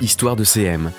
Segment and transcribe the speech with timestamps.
[0.00, 0.90] Histoire de CM.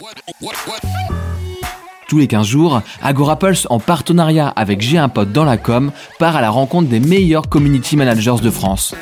[2.08, 6.36] Tous les 15 jours, AgoraPulse, en partenariat avec J'ai un pote dans la com, part
[6.36, 8.96] à la rencontre des meilleurs community managers de France.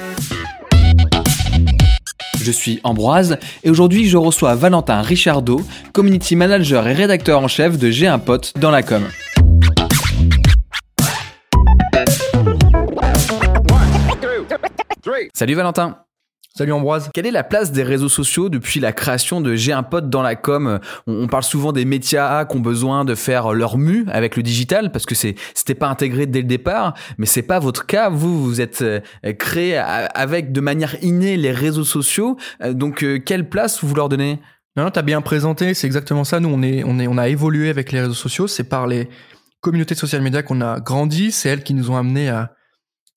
[2.41, 5.61] Je suis Ambroise et aujourd'hui je reçois Valentin Richardot,
[5.93, 9.03] community manager et rédacteur en chef de J'ai un pote dans la com.
[15.33, 16.02] Salut Valentin
[16.55, 17.09] Salut Ambroise.
[17.15, 20.21] Quelle est la place des réseaux sociaux depuis la création de J'ai un pote dans
[20.21, 20.79] la com?
[21.07, 24.91] On, parle souvent des médias qui ont besoin de faire leur mu avec le digital
[24.91, 28.09] parce que c'est c'était pas intégré dès le départ, mais c'est pas votre cas.
[28.09, 28.99] Vous vous êtes euh,
[29.39, 32.37] créé avec de manière innée les réseaux sociaux.
[32.61, 34.39] Euh, donc euh, quelle place vous leur donnez?
[34.77, 35.73] Non, non t'as bien présenté.
[35.73, 36.39] C'est exactement ça.
[36.39, 38.45] Nous on est on est on a évolué avec les réseaux sociaux.
[38.45, 39.09] C'est par les
[39.59, 41.31] communautés de social media qu'on a grandi.
[41.31, 42.53] C'est elles qui nous ont amené à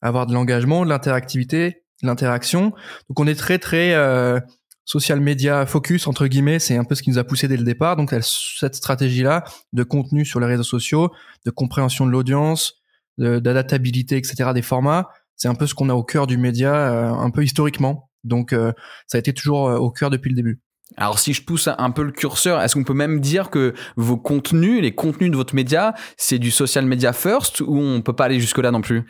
[0.00, 2.73] avoir de l'engagement, de l'interactivité l'interaction.
[3.09, 4.41] Donc on est très très euh,
[4.84, 7.64] social media focus entre guillemets, c'est un peu ce qui nous a poussé dès le
[7.64, 7.96] départ.
[7.96, 11.11] Donc cette stratégie là de contenu sur les réseaux sociaux,
[11.44, 12.75] de compréhension de l'audience,
[13.19, 14.50] d'adaptabilité, etc.
[14.55, 17.42] des formats, c'est un peu ce qu'on a au cœur du média, euh, un peu
[17.42, 18.10] historiquement.
[18.25, 18.72] Donc euh,
[19.06, 20.60] ça a été toujours au cœur depuis le début.
[20.97, 24.16] Alors si je pousse un peu le curseur, est-ce qu'on peut même dire que vos
[24.16, 28.27] contenus, les contenus de votre média, c'est du social media first ou on peut pas
[28.27, 29.05] aller jusque là non plus?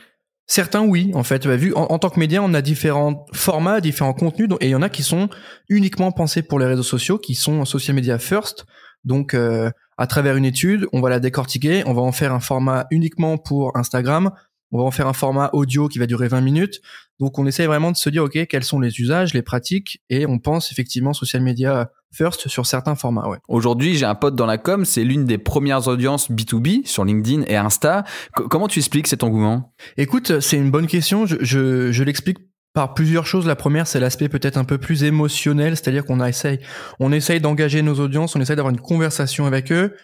[0.49, 4.13] Certains oui, en fait, bah, vu en, tant que média, on a différents formats, différents
[4.13, 5.29] contenus, et il y en a qui sont
[5.69, 8.65] uniquement pensés pour les réseaux sociaux, qui sont social media first.
[9.05, 12.41] Donc, euh, à travers une étude, on va la décortiquer, on va en faire un
[12.41, 14.31] format uniquement pour Instagram,
[14.73, 16.81] on va en faire un format audio qui va durer 20 minutes.
[17.19, 20.27] Donc, on essaye vraiment de se dire, ok, quels sont les usages, les pratiques, et
[20.27, 23.29] on pense effectivement social media first sur certains formats.
[23.29, 23.39] Ouais.
[23.49, 27.43] Aujourd'hui, j'ai un pote dans la com, c'est l'une des premières audiences B2B sur LinkedIn
[27.47, 28.05] et Insta.
[28.33, 29.73] comment tu expliques cet engouement?
[29.97, 31.27] Écoute, c'est une bonne question.
[31.27, 32.39] Je, je, je l'explique
[32.77, 33.47] par plusieurs choses.
[33.47, 36.61] La première, c'est l'aspect peut-être un peu plus émotionnel, c'est-à-dire qu'on essaye,
[37.01, 39.97] on essaye d'engager nos audiences, on essaye d'avoir une conversation avec eux.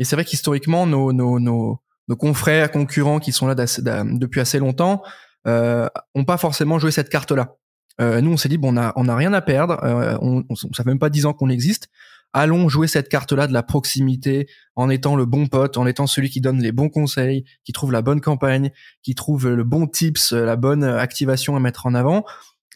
[0.00, 4.58] Et c'est vrai qu'historiquement, nos, nos, nos, nos confrères, concurrents qui sont là depuis assez
[4.58, 5.02] longtemps,
[5.46, 7.56] euh, ont pas forcément joué cette carte-là.
[8.00, 9.78] Euh, nous, on s'est dit bon, on a, on a rien à perdre.
[9.82, 11.88] Euh, on, on, ça fait même pas dix ans qu'on existe.
[12.32, 16.28] Allons jouer cette carte-là de la proximité en étant le bon pote, en étant celui
[16.28, 18.70] qui donne les bons conseils, qui trouve la bonne campagne,
[19.02, 22.24] qui trouve le bon tips, la bonne activation à mettre en avant.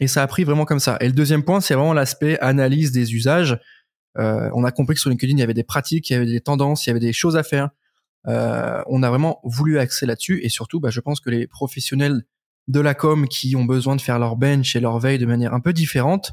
[0.00, 0.96] Et ça a pris vraiment comme ça.
[1.00, 3.58] Et le deuxième point, c'est vraiment l'aspect analyse des usages.
[4.18, 6.26] Euh, on a compris que sur LinkedIn, il y avait des pratiques, il y avait
[6.26, 7.70] des tendances, il y avait des choses à faire.
[8.28, 10.40] Euh, on a vraiment voulu axer là-dessus.
[10.42, 12.22] Et surtout, bah, je pense que les professionnels
[12.68, 15.54] de la com qui ont besoin de faire leur bench et leur veille de manière
[15.54, 16.32] un peu différente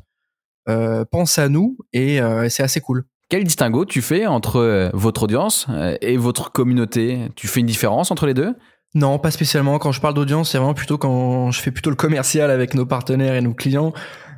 [0.68, 3.06] euh, pensent à nous et euh, c'est assez cool.
[3.30, 5.68] Quel distinguo tu fais entre euh, votre audience
[6.02, 7.30] et votre communauté?
[7.36, 8.56] Tu fais une différence entre les deux?
[8.96, 9.78] Non, pas spécialement.
[9.78, 12.86] Quand je parle d'audience, c'est vraiment plutôt quand je fais plutôt le commercial avec nos
[12.86, 13.94] partenaires et nos clients.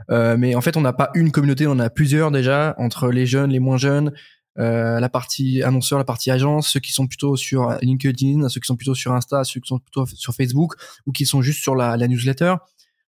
[0.09, 3.25] mais en fait, on n'a pas une communauté, on en a plusieurs déjà, entre les
[3.25, 4.11] jeunes, les moins jeunes,
[4.59, 8.67] euh, la partie annonceur, la partie agence, ceux qui sont plutôt sur LinkedIn, ceux qui
[8.67, 10.73] sont plutôt sur Insta, ceux qui sont plutôt sur Facebook
[11.05, 12.55] ou qui sont juste sur la, newsletter.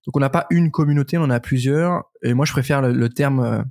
[0.06, 2.04] Donc on n'a pas une communauté, on en a plusieurs.
[2.24, 3.62] Et moi je préfère le, terme euh,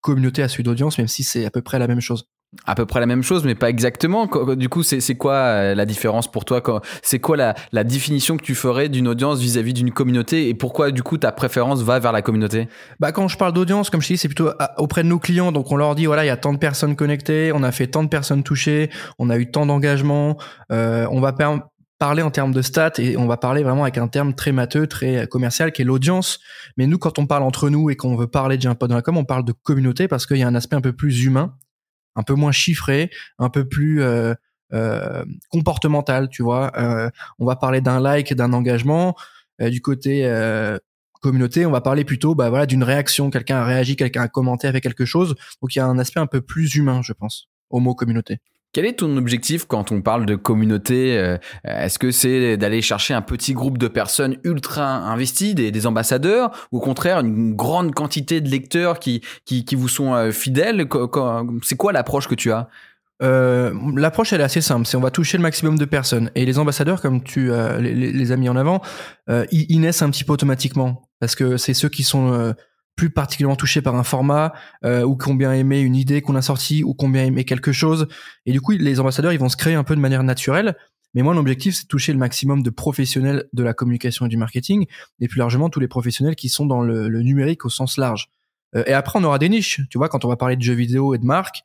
[0.00, 2.28] communauté à celui d'audience, même si c'est à peu près la même chose
[2.64, 4.28] à peu près la même chose, mais pas exactement.
[4.56, 6.62] Du coup, c'est quoi euh, la différence pour toi?
[7.02, 10.48] C'est quoi la, la, définition que tu ferais d'une audience vis-à-vis d'une communauté?
[10.48, 12.68] Et pourquoi, du coup, ta préférence va vers la communauté?
[13.00, 15.52] Bah, quand je parle d'audience, comme je dis, c'est plutôt auprès de nos clients.
[15.52, 17.86] Donc, on leur dit voilà, il y a tant de personnes connectées, on a fait
[17.86, 20.38] tant de personnes touchées, on a eu tant d'engagement.
[20.72, 21.34] Euh, on va
[21.98, 24.86] parler en termes de stats et on va parler vraiment avec un terme très matheux,
[24.86, 26.38] très commercial qui est l'audience.
[26.78, 29.02] Mais nous, quand on parle entre nous et qu'on veut parler de peu dans la
[29.02, 31.54] com, on parle de communauté parce qu'il y a un aspect un peu plus humain
[32.18, 34.34] un peu moins chiffré, un peu plus euh,
[34.72, 36.72] euh, comportemental, tu vois.
[36.76, 37.08] Euh,
[37.38, 39.14] on va parler d'un like, d'un engagement.
[39.60, 40.12] du côté
[41.20, 43.30] communauté, on va parler plutôt bah, voilà, d'une réaction.
[43.30, 45.34] Quelqu'un a réagi, quelqu'un a commenté avec quelque chose.
[45.62, 48.38] Donc il y a un aspect un peu plus humain, je pense, au mot communauté.
[48.72, 53.14] Quel est ton objectif quand on parle de communauté euh, Est-ce que c'est d'aller chercher
[53.14, 58.42] un petit groupe de personnes ultra investies, des, ambassadeurs, ou au contraire une grande quantité
[58.42, 60.86] de lecteurs qui, qui, vous sont euh, fidèles?
[61.62, 62.68] C'est quoi l'approche que tu as?
[63.22, 66.30] Euh, L'approche elle est assez simple, c'est on va toucher le maximum de personnes.
[66.34, 67.50] Et les ambassadeurs comme tu
[67.80, 68.82] les, les, as mis en avant,
[69.50, 72.54] ils, naissent un petit peu automatiquement parce que c'est ceux qui sont
[72.98, 74.52] plus particulièrement touchés par un format
[74.84, 77.24] euh, ou qui ont bien aimé une idée qu'on a sortie ou qui ont bien
[77.24, 78.08] aimé quelque chose.
[78.44, 80.76] Et du coup, les ambassadeurs, ils vont se créer un peu de manière naturelle.
[81.14, 84.36] Mais moi, l'objectif, c'est de toucher le maximum de professionnels de la communication et du
[84.36, 84.86] marketing,
[85.20, 88.30] et plus largement tous les professionnels qui sont dans le, numérique au sens large.
[88.74, 89.80] Euh, et après, on aura des niches.
[89.90, 91.62] Tu vois, quand on va parler de jeux vidéo et de marques,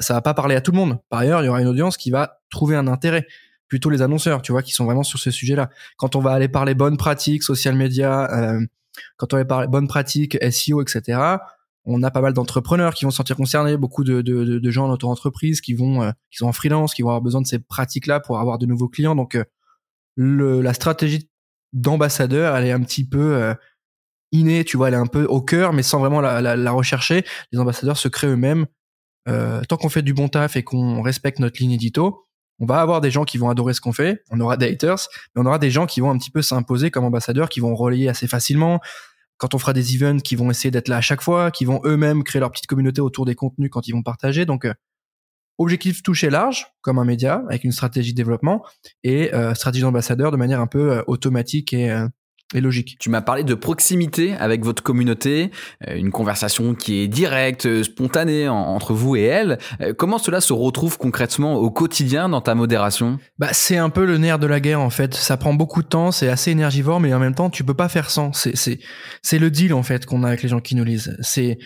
[0.00, 0.98] ça va pas parler à tout le monde.
[1.08, 3.26] Par ailleurs, il y aura une audience qui va trouver un intérêt.
[3.68, 5.70] Plutôt les annonceurs, tu vois, qui sont vraiment sur ce sujet-là.
[5.96, 8.60] Quand on va aller parler bonnes pratiques, social media, euh,
[9.16, 11.38] quand on va parler bonnes pratiques, SEO, etc.,
[11.86, 14.86] on a pas mal d'entrepreneurs qui vont se sentir concernés, beaucoup de, de, de gens
[14.86, 17.60] en auto-entreprise qui vont, euh, qui sont en freelance, qui vont avoir besoin de ces
[17.60, 19.14] pratiques-là pour avoir de nouveaux clients.
[19.14, 19.44] Donc, euh,
[20.16, 21.30] le, la stratégie
[21.72, 23.54] d'ambassadeur, elle est un petit peu euh,
[24.32, 26.70] innée, tu vois, elle est un peu au cœur, mais sans vraiment la, la, la
[26.72, 27.24] rechercher.
[27.52, 28.66] Les ambassadeurs se créent eux-mêmes.
[29.28, 32.25] Euh, tant qu'on fait du bon taf et qu'on respecte notre ligne édito,
[32.58, 35.08] on va avoir des gens qui vont adorer ce qu'on fait, on aura des haters,
[35.34, 37.74] mais on aura des gens qui vont un petit peu s'imposer comme ambassadeurs, qui vont
[37.74, 38.80] relayer assez facilement.
[39.38, 41.80] Quand on fera des events, qui vont essayer d'être là à chaque fois, qui vont
[41.84, 44.46] eux-mêmes créer leur petite communauté autour des contenus quand ils vont partager.
[44.46, 44.72] Donc, euh,
[45.58, 48.64] objectif toucher large, comme un média, avec une stratégie de développement,
[49.02, 52.08] et euh, stratégie d'ambassadeur de manière un peu euh, automatique et, euh,
[52.54, 52.96] et logique.
[53.00, 55.50] Tu m'as parlé de proximité avec votre communauté,
[55.86, 59.58] euh, une conversation qui est directe, euh, spontanée entre vous et elle.
[59.80, 63.18] Euh, comment cela se retrouve concrètement au quotidien dans ta modération?
[63.38, 65.14] Bah, c'est un peu le nerf de la guerre en fait.
[65.14, 67.88] Ça prend beaucoup de temps, c'est assez énergivore, mais en même temps, tu peux pas
[67.88, 68.32] faire sans.
[68.32, 68.78] C'est c'est
[69.22, 71.16] c'est le deal en fait qu'on a avec les gens qui nous lisent.
[71.20, 71.58] C'est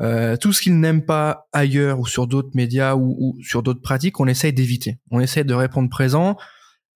[0.00, 3.82] euh, tout ce qu'ils n'aiment pas ailleurs ou sur d'autres médias ou, ou sur d'autres
[3.82, 4.98] pratiques, on essaye d'éviter.
[5.10, 6.36] On essaye de répondre présent.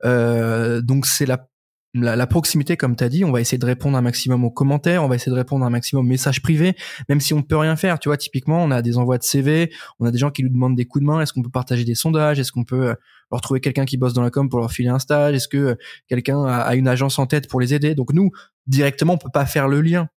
[0.05, 1.49] Euh, donc c'est la
[1.95, 4.51] la, la, proximité, comme tu as dit, on va essayer de répondre un maximum aux
[4.51, 6.77] commentaires, on va essayer de répondre un maximum aux messages privés,
[7.09, 7.99] même si on peut rien faire.
[7.99, 10.51] Tu vois, typiquement, on a des envois de CV, on a des gens qui nous
[10.51, 11.21] demandent des coups de main.
[11.21, 12.95] Est-ce qu'on peut partager des sondages Est-ce qu'on peut euh,
[13.33, 15.57] leur trouver quelqu'un qui bosse dans la com pour leur filer un stage Est-ce que
[15.57, 15.75] euh,
[16.09, 17.95] quelqu'un a, une agence en tête pour les aider?
[17.95, 18.31] Donc nous,
[18.67, 20.09] directement, on peut pas faire le lien.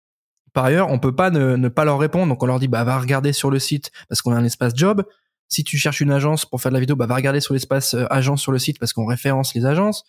[0.54, 2.28] Par ailleurs, on peut pas ne, ne pas leur répondre.
[2.28, 4.74] Donc on leur dit, bah va regarder sur le site parce qu'on a un espace
[4.76, 5.06] job.
[5.48, 7.94] Si tu cherches une agence pour faire de la vidéo, bah va regarder sur l'espace
[7.94, 10.04] euh, agence sur le site parce qu'on référence les agences.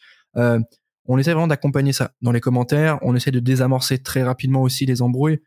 [1.07, 2.99] On essaie vraiment d'accompagner ça dans les commentaires.
[3.03, 5.41] On essaie de désamorcer très rapidement aussi les embrouilles.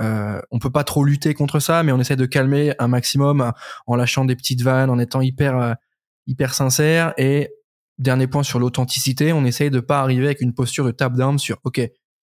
[0.00, 3.52] Euh, on peut pas trop lutter contre ça, mais on essaie de calmer un maximum
[3.86, 5.74] en lâchant des petites vannes, en étant hyper euh,
[6.26, 7.14] hyper sincère.
[7.16, 7.50] Et
[7.98, 11.38] dernier point sur l'authenticité, on essaye de pas arriver avec une posture de tap down
[11.38, 11.80] sur OK,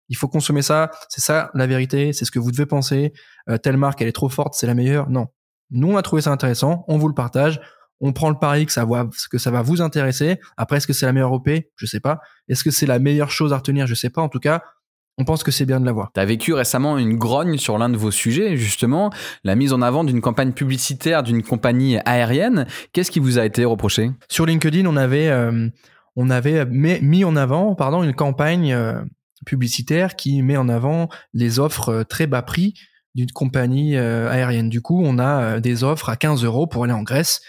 [0.09, 3.13] il faut consommer ça, c'est ça la vérité, c'est ce que vous devez penser.
[3.49, 5.09] Euh, telle marque elle est trop forte, c'est la meilleure.
[5.09, 5.29] Non,
[5.71, 7.61] nous on a trouvé ça intéressant, on vous le partage
[8.01, 10.41] on prend le pari que ça va, que ça va vous intéresser.
[10.57, 12.21] Après, est-ce que c'est la meilleure OP Je sais pas.
[12.49, 13.87] Est-ce que c'est la meilleure chose à retenir?
[13.87, 14.23] Je sais pas.
[14.23, 14.63] En tout cas,
[15.19, 16.11] on pense que c'est bien de l'avoir.
[16.15, 19.11] Tu as vécu récemment une grogne sur l'un de vos sujets, justement,
[19.45, 22.67] la mise en avant d'une campagne publicitaire d'une compagnie aérienne.
[22.93, 24.13] Qu'est-ce qui vous a été reproché?
[24.31, 25.69] Sur LinkedIn, on avait, euh,
[26.17, 29.03] on avait mis en avant pardon, une campagne euh,
[29.45, 32.73] publicitaire qui met en avant les offres euh, très bas prix
[33.15, 34.69] d'une compagnie aérienne.
[34.69, 37.41] Du coup, on a des offres à 15 euros pour aller en Grèce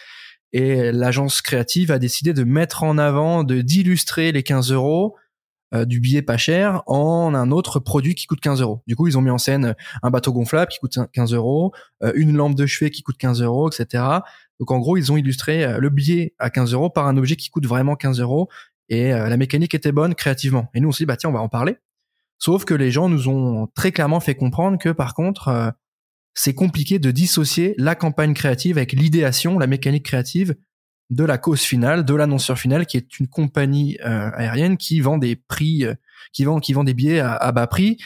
[0.53, 5.15] et l'agence créative a décidé de mettre en avant, de d'illustrer les 15 euros
[5.74, 8.81] euh, du billet pas cher en un autre produit qui coûte 15 euros.
[8.88, 11.71] Du coup, ils ont mis en scène un bateau gonflable qui coûte 15 euros,
[12.03, 14.03] euh, une lampe de chevet qui coûte 15 euros, etc.
[14.62, 17.36] Donc en gros, ils ont illustré euh, le billet à 15 euros par un objet
[17.36, 18.47] qui coûte vraiment 15 euros
[18.89, 20.69] et euh, la mécanique était bonne créativement.
[20.75, 21.77] Et nous on s'est dit bah tiens, on va en parler.
[22.38, 25.71] Sauf que les gens nous ont très clairement fait comprendre que par contre euh,
[26.33, 30.56] c'est compliqué de dissocier la campagne créative avec l'idéation, la mécanique créative
[31.10, 35.18] de la cause finale, de l'annonceur final, qui est une compagnie euh, aérienne qui vend
[35.18, 35.94] des prix, euh,
[36.31, 37.98] qui vend, qui vend des billets à, à, bas prix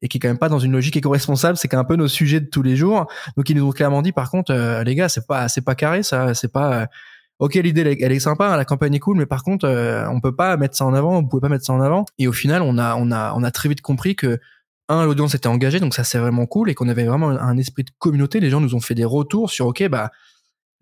[0.00, 1.58] et qui est quand même pas dans une logique éco-responsable.
[1.58, 3.08] C'est un peu nos sujets de tous les jours.
[3.36, 5.74] Donc ils nous ont clairement dit, par contre, euh, les gars, c'est pas, c'est pas
[5.74, 6.86] carré, ça, c'est pas.
[7.40, 9.66] Ok, l'idée elle est sympa, la campagne est cool, mais par contre,
[10.08, 12.04] on peut pas mettre ça en avant, on pouvait pas mettre ça en avant.
[12.18, 14.38] Et au final, on a, on a, on a très vite compris que
[14.88, 17.84] un, l'audience était engagée, donc ça c'est vraiment cool, et qu'on avait vraiment un esprit
[17.84, 18.40] de communauté.
[18.40, 20.10] Les gens nous ont fait des retours sur, ok, bah,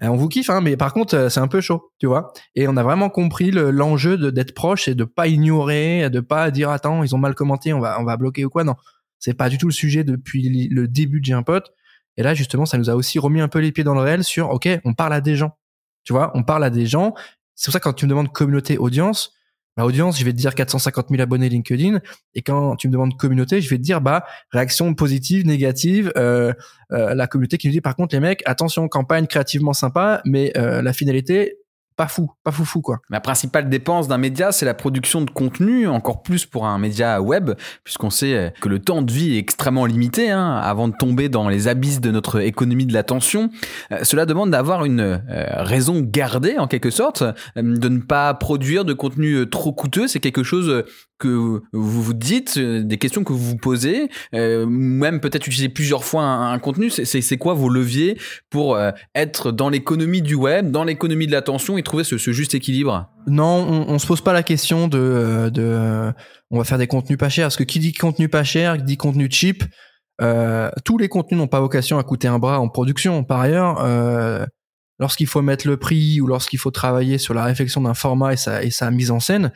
[0.03, 2.33] on vous kiffe, hein, mais par contre, c'est un peu chaud, tu vois.
[2.55, 6.51] Et on a vraiment compris l'enjeu de d'être proche et de pas ignorer, de pas
[6.51, 8.65] dire attends, ils ont mal commenté, on va on va bloquer ou quoi.
[8.65, 8.77] Non,
[9.19, 11.73] c'est pas du tout le sujet depuis le début de J'ai un pote.
[12.17, 14.25] Et là, justement, ça nous a aussi remis un peu les pieds dans le réel
[14.25, 15.59] sur ok, on parle à des gens,
[16.05, 17.15] tu vois, on parle à des gens.
[17.55, 19.35] C'est pour ça que quand tu me demandes communauté audience,
[19.77, 22.01] bah, audience, je vais te dire 450 000 abonnés LinkedIn.
[22.35, 26.13] Et quand tu me demandes communauté, je vais te dire bah réaction positive, négative.
[26.17, 26.53] Euh,
[26.93, 30.53] euh, la communauté qui nous dit par contre les mecs, attention campagne créativement sympa, mais
[30.57, 31.57] euh, la finalité
[32.01, 33.03] pas fou, pas fou fou quoi.
[33.11, 37.21] La principale dépense d'un média, c'est la production de contenu, encore plus pour un média
[37.21, 37.51] web,
[37.85, 41.51] puisqu'on sait que le temps de vie est extrêmement limité hein, avant de tomber dans
[41.51, 43.51] les abysses de notre économie de l'attention.
[43.93, 48.33] Euh, cela demande d'avoir une euh, raison gardée en quelque sorte, euh, de ne pas
[48.33, 50.09] produire de contenu trop coûteux.
[50.09, 50.85] C'est quelque chose
[51.21, 51.29] que
[51.73, 56.23] vous vous dites, des questions que vous vous posez, euh, même peut-être utiliser plusieurs fois
[56.23, 56.91] un, un contenu.
[56.91, 61.79] C'est quoi vos leviers pour euh, être dans l'économie du web, dans l'économie de l'attention
[61.79, 66.13] et trouver ce, juste équilibre Non, on, on se pose pas la question de, de,
[66.51, 67.47] on va faire des contenus pas chers.
[67.47, 69.65] Parce que qui dit contenu pas cher, dit contenu cheap.
[70.23, 73.25] Euh, tous les contenus n'ont pas vocation à coûter un bras en production.
[73.25, 74.47] Par ailleurs, euh,
[75.01, 78.37] lorsqu'il faut mettre le prix ou lorsqu'il faut travailler sur la réflexion d'un format et
[78.37, 79.51] sa, et sa mise en scène,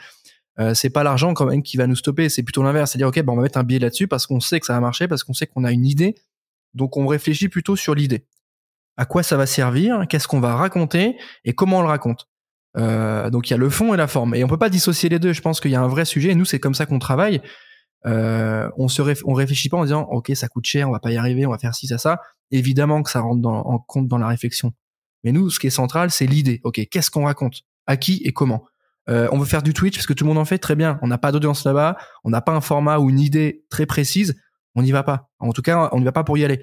[0.58, 3.08] euh, c'est pas l'argent quand même qui va nous stopper, c'est plutôt l'inverse, c'est dire
[3.08, 5.06] ok, bon, on va mettre un billet là-dessus parce qu'on sait que ça va marcher,
[5.06, 6.14] parce qu'on sait qu'on a une idée
[6.74, 8.24] Donc on réfléchit plutôt sur l'idée.
[8.96, 12.28] À quoi ça va servir Qu'est-ce qu'on va raconter Et comment on le raconte
[12.76, 15.08] euh, donc il y a le fond et la forme et on peut pas dissocier
[15.08, 15.32] les deux.
[15.32, 16.30] Je pense qu'il y a un vrai sujet.
[16.30, 17.40] Et nous c'est comme ça qu'on travaille.
[18.06, 21.10] Euh, on se on réfléchit pas en disant ok ça coûte cher, on va pas
[21.10, 22.20] y arriver, on va faire ci ça ça.
[22.50, 24.72] Évidemment que ça rentre dans, en compte dans la réflexion.
[25.22, 26.60] Mais nous ce qui est central c'est l'idée.
[26.64, 28.64] Ok qu'est-ce qu'on raconte, à qui et comment?
[29.10, 30.98] Euh, on veut faire du Twitch parce que tout le monde en fait très bien.
[31.02, 34.34] On n'a pas d'audience là-bas, on n'a pas un format ou une idée très précise.
[34.74, 35.30] On n'y va pas.
[35.38, 36.62] En tout cas on n'y va pas pour y aller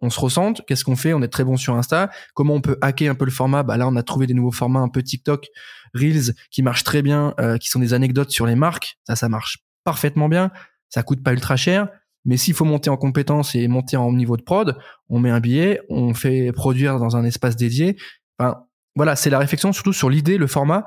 [0.00, 2.10] on se ressente, qu'est-ce qu'on fait On est très bon sur Insta.
[2.34, 4.52] Comment on peut hacker un peu le format Bah là, on a trouvé des nouveaux
[4.52, 5.48] formats un peu TikTok,
[5.94, 8.98] Reels, qui marchent très bien, euh, qui sont des anecdotes sur les marques.
[9.04, 10.50] Ça, ça marche parfaitement bien.
[10.88, 11.88] Ça coûte pas ultra cher.
[12.24, 14.76] Mais s'il faut monter en compétence et monter en niveau de prod,
[15.08, 17.96] on met un billet, on fait produire dans un espace dédié.
[18.38, 18.64] Enfin,
[18.96, 20.84] voilà, c'est la réflexion surtout sur l'idée, le format,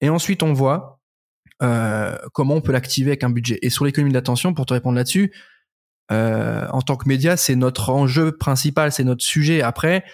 [0.00, 1.00] et ensuite on voit
[1.62, 3.58] euh, comment on peut l'activer avec un budget.
[3.62, 5.32] Et sur l'économie d'attention, pour te répondre là-dessus,
[6.10, 9.62] euh, en tant que média, c'est notre enjeu principal, c'est notre sujet.
[9.62, 10.04] Après,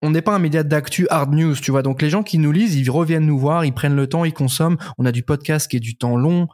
[0.00, 1.82] on n'est pas un média d'actu hard news, tu vois.
[1.82, 4.32] Donc les gens qui nous lisent, ils reviennent nous voir, ils prennent le temps, ils
[4.32, 4.78] consomment.
[4.96, 6.48] On a du podcast qui est du temps long.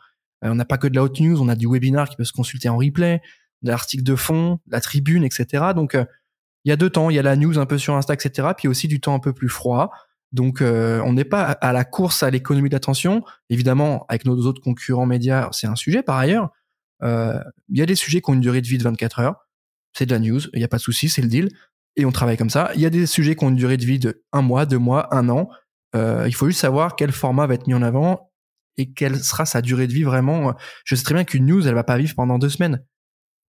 [0.45, 2.25] Euh, on n'a pas que de la hot news, on a du webinar qui peut
[2.25, 3.21] se consulter en replay,
[3.63, 5.67] de l'article de fond, la tribune, etc.
[5.77, 6.05] Donc euh,
[6.65, 8.49] il y a deux temps, il y a la news un peu sur Insta, etc.
[8.57, 9.91] Puis aussi du temps un peu plus froid.
[10.33, 13.23] Donc on n'est pas à la course à l'économie d'attention.
[13.51, 16.51] Évidemment, avec nos autres concurrents médias, c'est un sujet par ailleurs.
[17.05, 19.37] Euh, il y a des sujets qui ont une durée de vie de 24 heures.
[19.93, 21.49] C'est de la news, il n'y a pas de souci, c'est le deal.
[21.97, 22.73] Et on travaille comme ça.
[22.75, 24.79] Il y a des sujets qui ont une durée de vie de un mois, deux
[24.79, 25.49] mois, un an.
[25.95, 28.33] Euh, il faut juste savoir quel format va être mis en avant
[28.77, 30.55] et quelle sera sa durée de vie vraiment.
[30.85, 32.85] Je sais très bien qu'une news, elle va pas vivre pendant deux semaines.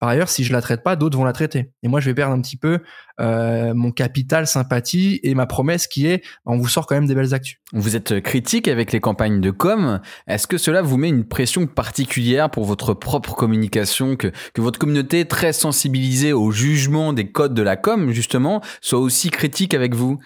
[0.02, 1.70] Par ailleurs, si je la traite pas, d'autres vont la traiter.
[1.84, 2.80] Et moi, je vais perdre un petit peu
[3.20, 7.14] euh, mon capital sympathie et ma promesse qui est, on vous sort quand même des
[7.14, 7.58] belles actus.
[7.72, 10.00] Vous êtes critique avec les campagnes de com.
[10.26, 14.80] Est-ce que cela vous met une pression particulière pour votre propre communication, que, que votre
[14.80, 19.94] communauté très sensibilisée au jugement des codes de la com, justement, soit aussi critique avec
[19.94, 20.18] vous?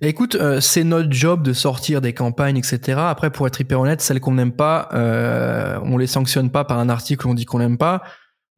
[0.00, 2.98] Écoute, euh, c'est notre job de sortir des campagnes, etc.
[2.98, 6.80] Après, pour être hyper honnête, celles qu'on n'aime pas, euh, on les sanctionne pas par
[6.80, 8.02] un article où on dit qu'on n'aime pas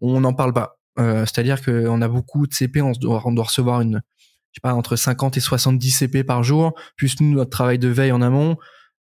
[0.01, 0.79] on n'en parle pas.
[0.99, 4.03] Euh, c'est-à-dire qu'on a beaucoup de CP, on doit, on doit recevoir une,
[4.53, 7.89] je sais pas, entre 50 et 70 CP par jour, plus nous, notre travail de
[7.89, 8.57] veille en amont,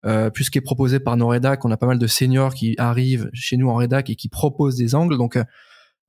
[0.06, 2.54] euh, plus ce qui est proposé par nos rédacs, on a pas mal de seniors
[2.54, 5.18] qui arrivent chez nous en rédac et qui proposent des angles.
[5.18, 5.36] Donc,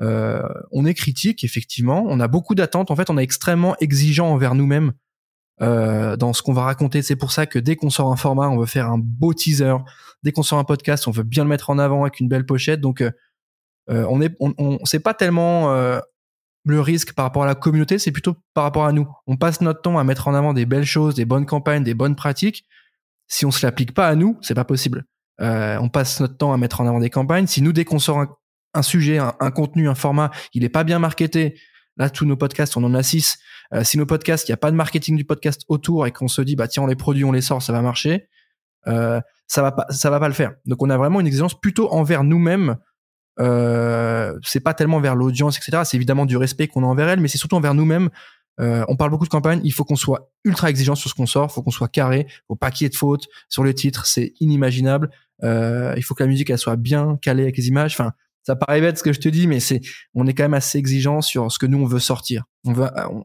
[0.02, 2.04] euh, on est critique, effectivement.
[2.08, 2.92] On a beaucoup d'attentes.
[2.92, 4.94] En fait, on est extrêmement exigeant envers nous-mêmes
[5.62, 7.02] euh, dans ce qu'on va raconter.
[7.02, 9.76] C'est pour ça que dès qu'on sort un format, on veut faire un beau teaser.
[10.24, 12.46] Dès qu'on sort un podcast, on veut bien le mettre en avant avec une belle
[12.46, 12.82] pochette.
[12.82, 13.12] Donc, euh,
[13.92, 16.00] on est, on, c'est pas tellement euh,
[16.66, 19.08] le risque par rapport à la communauté, c'est plutôt par rapport à nous.
[19.28, 21.94] On passe notre temps à mettre en avant des belles choses, des bonnes campagnes, des
[21.94, 22.66] bonnes pratiques.
[23.28, 25.06] Si on se l'applique pas à nous, c'est pas possible.
[25.42, 27.48] Euh, on passe notre temps à mettre en avant des campagnes.
[27.48, 28.38] Si nous, dès qu'on sort
[28.74, 31.60] un, sujet, un, contenu, un format, il est pas bien marketé,
[31.98, 33.40] là, tous nos podcasts, on en a six.
[33.84, 36.42] si nos podcasts, il n'y a pas de marketing du podcast autour et qu'on se
[36.42, 38.28] dit, bah tiens, on les produit, on les sort, ça va marcher,
[38.86, 39.24] ça
[39.58, 40.54] va pas, ça va pas le faire.
[40.66, 42.78] Donc, on a vraiment une exigence plutôt envers nous-mêmes
[43.40, 45.84] euh, c'est pas tellement vers l'audience, etc.
[45.86, 48.10] C'est évidemment du respect qu'on a envers elle, mais c'est surtout envers nous-mêmes.
[48.60, 51.26] Euh, on parle beaucoup de campagne, il faut qu'on soit ultra exigeant sur ce qu'on
[51.26, 53.74] sort, il faut qu'on soit carré, faut pas qu'il y ait de fautes sur le
[53.74, 55.10] titre, c'est inimaginable.
[55.44, 57.94] Euh, il faut que la musique elle soit bien calée avec les images.
[57.94, 58.12] Enfin,
[58.44, 59.82] ça paraît bête ce que je te dis, mais c'est,
[60.14, 62.44] on est quand même assez exigeant sur ce que nous on veut sortir.
[62.66, 63.24] On veut, on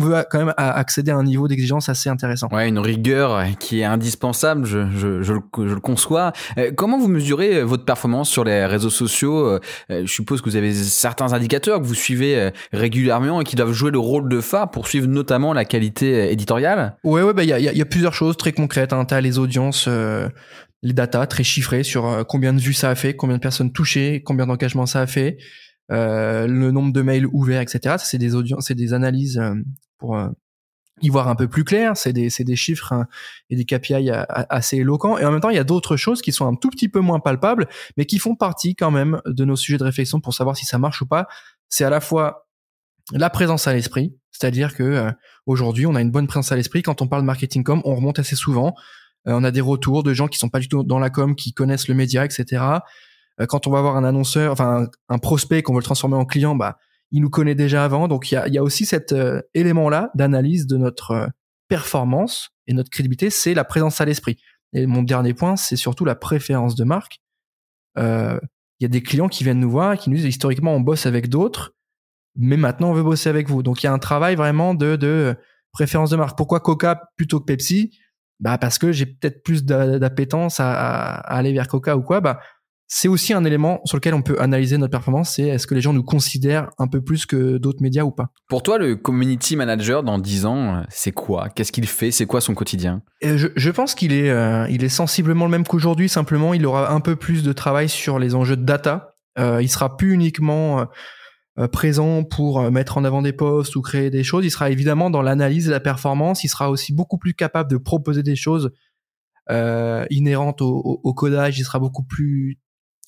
[0.00, 2.48] veut quand même accéder à un niveau d'exigence assez intéressant.
[2.52, 6.32] Ouais, une rigueur qui est indispensable, je, je, je, le, je le, conçois.
[6.58, 9.60] Euh, comment vous mesurez euh, votre performance sur les réseaux sociaux euh,
[9.90, 13.90] Je suppose que vous avez certains indicateurs que vous suivez régulièrement et qui doivent jouer
[13.90, 16.96] le rôle de phare pour suivre notamment la qualité éditoriale?
[17.04, 18.92] Ouais, ouais, bah il y a, y a, plusieurs choses très concrètes.
[18.92, 19.04] Hein.
[19.04, 19.88] T'as les audiences.
[20.82, 24.22] les datas très chiffrées sur combien de vues ça a fait, combien de personnes touchées,
[24.24, 25.38] combien d'engagements ça a fait,
[25.92, 27.96] euh, le nombre de mails ouverts, etc.
[27.98, 29.54] C'est des audiences, c'est des analyses euh,
[29.98, 30.28] pour euh,
[31.00, 31.96] y voir un peu plus clair.
[31.96, 33.06] C'est des, des chiffres hein,
[33.50, 35.18] et des KPI assez éloquents.
[35.18, 37.00] Et en même temps, il y a d'autres choses qui sont un tout petit peu
[37.00, 40.56] moins palpables, mais qui font partie quand même de nos sujets de réflexion pour savoir
[40.56, 41.26] si ça marche ou pas.
[41.68, 42.48] C'est à la fois
[43.12, 45.12] la présence à l'esprit, c'est-à-dire que
[45.46, 46.82] aujourd'hui, on a une bonne présence à l'esprit.
[46.82, 48.74] Quand on parle marketing com, on remonte assez souvent.
[49.26, 51.52] on a des retours de gens qui sont pas du tout dans la com, qui
[51.52, 52.80] connaissent le média, etc.
[53.40, 56.24] Euh, quand on va avoir un annonceur, enfin un, prospect qu'on veut le transformer en
[56.24, 56.78] client, bah
[57.10, 58.08] il nous connaît déjà avant.
[58.08, 61.26] Donc il y a, aussi cet euh, élément-là d'analyse de notre euh,
[61.68, 64.38] performance et notre crédibilité, c'est la présence à l'esprit.
[64.72, 67.18] Et mon dernier point, c'est surtout la préférence de marque.
[67.96, 70.80] Il y a des clients qui viennent nous voir et qui nous disent historiquement on
[70.80, 71.74] bosse avec d'autres,
[72.36, 73.62] mais maintenant on veut bosser avec vous.
[73.62, 75.34] Donc il y a un travail vraiment de, de
[75.72, 76.36] préférence de marque.
[76.36, 77.98] Pourquoi Coca plutôt que Pepsi?
[78.38, 82.20] Bah parce que j'ai peut-être plus d'appétence à, à, aller vers Coca ou quoi.
[82.20, 82.40] Bah
[82.88, 85.80] c'est aussi un élément sur lequel on peut analyser notre performance, c'est est-ce que les
[85.80, 88.28] gens nous considèrent un peu plus que d'autres médias ou pas?
[88.48, 91.48] Pour toi, le community manager dans 10 ans, c'est quoi?
[91.48, 92.10] Qu'est-ce qu'il fait?
[92.10, 93.02] C'est quoi son quotidien?
[93.22, 96.92] Je, je, pense qu'il est, euh, il est sensiblement le même qu'aujourd'hui, simplement il aura
[96.92, 99.14] un peu plus de travail sur les enjeux de data.
[99.38, 100.80] Euh, il sera plus uniquement...
[100.80, 100.84] Euh,
[101.58, 104.44] euh, présent pour mettre en avant des posts ou créer des choses.
[104.44, 106.44] Il sera évidemment dans l'analyse de la performance.
[106.44, 108.72] Il sera aussi beaucoup plus capable de proposer des choses
[109.50, 110.04] euh,
[110.60, 111.58] au, codage.
[111.58, 112.58] Il sera beaucoup plus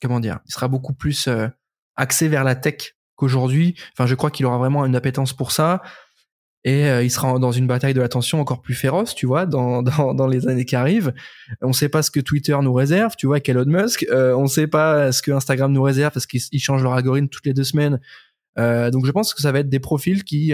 [0.00, 1.48] comment dire, il sera beaucoup plus euh,
[1.96, 3.74] axé vers la tech qu'aujourd'hui.
[3.92, 5.82] Enfin, je crois qu'il aura vraiment une appétence pour ça.
[6.64, 9.82] Et euh, il sera dans une bataille de l'attention encore plus féroce, tu vois, dans,
[9.82, 11.12] dans, dans, les années qui arrivent.
[11.62, 14.06] On ne sait pas ce que Twitter nous réserve, tu vois, Elon Musk.
[14.10, 17.28] Euh, on ne sait pas ce que Instagram nous réserve parce qu'ils changent leur algorithme
[17.28, 18.00] toutes les deux semaines.
[18.58, 20.52] Euh, donc je pense que ça va être des profils qui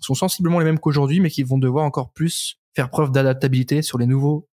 [0.00, 3.98] sont sensiblement les mêmes qu'aujourd'hui, mais qui vont devoir encore plus faire preuve d'adaptabilité sur
[3.98, 4.48] les nouveaux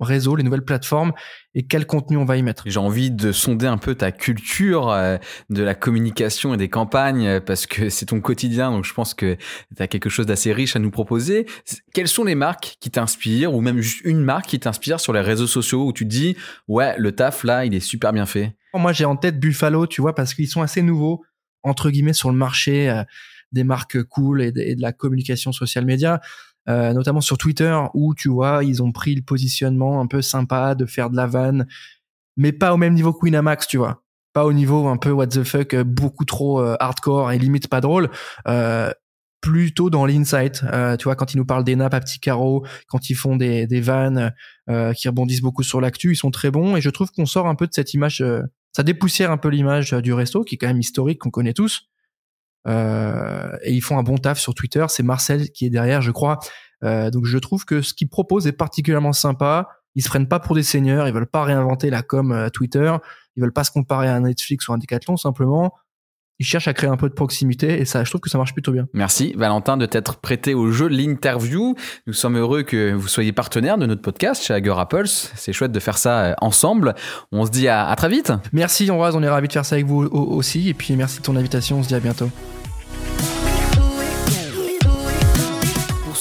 [0.00, 1.12] réseau, les nouvelles plateformes
[1.54, 2.64] et quel contenu on va y mettre.
[2.66, 5.16] J'ai envie de sonder un peu ta culture euh,
[5.48, 9.14] de la communication et des campagnes euh, parce que c'est ton quotidien, donc je pense
[9.14, 9.36] que
[9.74, 11.46] tu as quelque chose d'assez riche à nous proposer.
[11.94, 15.20] Quelles sont les marques qui t'inspirent ou même juste une marque qui t'inspire sur les
[15.20, 16.36] réseaux sociaux où tu te dis
[16.68, 20.00] ouais, le taf là, il est super bien fait Moi, j'ai en tête Buffalo, tu
[20.00, 21.22] vois, parce qu'ils sont assez nouveaux
[21.62, 23.02] entre guillemets sur le marché euh,
[23.52, 26.20] des marques cool et de, la communication social média.
[26.68, 30.74] Euh, notamment sur Twitter où tu vois ils ont pris le positionnement un peu sympa
[30.74, 31.66] de faire de la vanne,
[32.36, 35.28] mais pas au même niveau que Winamax, tu vois, pas au niveau un peu what
[35.28, 38.10] the fuck, euh, beaucoup trop euh, hardcore et limite pas drôle.
[39.40, 40.64] plutôt dans l'insight,
[40.98, 43.68] tu vois, quand ils nous parlent des nappes à petits carreaux, quand ils font des,
[43.68, 44.34] des vannes
[44.96, 46.74] qui rebondissent beaucoup sur l'actu, ils sont très bons.
[46.74, 48.24] Et je trouve qu'on sort un peu de cette image,
[48.74, 51.82] ça dépoussière un peu l'image du resto qui est quand même historique, qu'on connaît tous,
[51.82, 51.95] euh,
[52.66, 54.84] et ils font un bon taf sur Twitter.
[54.88, 56.38] C'est Marcel qui est derrière, je crois.
[56.84, 59.68] Euh, donc je trouve que ce qu'ils proposent est particulièrement sympa.
[59.94, 61.08] Ils se prennent pas pour des seigneurs.
[61.08, 62.94] Ils veulent pas réinventer la com euh, Twitter.
[63.36, 65.16] Ils veulent pas se comparer à Netflix ou un Decathlon.
[65.16, 65.74] Simplement,
[66.38, 68.52] ils cherchent à créer un peu de proximité et ça, je trouve que ça marche
[68.52, 68.86] plutôt bien.
[68.92, 71.74] Merci Valentin de t'être prêté au jeu de l'interview.
[72.06, 75.06] Nous sommes heureux que vous soyez partenaire de notre podcast chez Hager Apples.
[75.06, 76.94] C'est chouette de faire ça euh, ensemble.
[77.32, 78.32] On se dit à, très vite.
[78.52, 81.24] Merci Ambroise, on est ravis de faire ça avec vous aussi et puis merci de
[81.24, 81.78] ton invitation.
[81.78, 82.30] On se dit à bientôt.